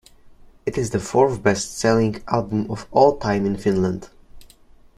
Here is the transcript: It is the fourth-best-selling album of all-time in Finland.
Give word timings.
It 0.65 0.79
is 0.79 0.89
the 0.89 0.99
fourth-best-selling 0.99 2.23
album 2.27 2.71
of 2.71 2.87
all-time 2.89 3.45
in 3.45 3.55
Finland. 3.55 4.09